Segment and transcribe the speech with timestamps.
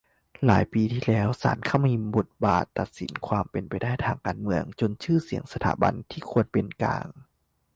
[0.45, 3.73] หลายปีที่แล้ว ศาลเข้ามามีบทบาทตัดสินความเป็นไป
[4.05, 7.07] ทางการเมือง จนชื่อเสียงสถาบันที่ควรเป็นกลาง